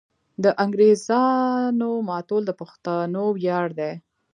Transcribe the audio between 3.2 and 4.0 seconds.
ویاړ دی.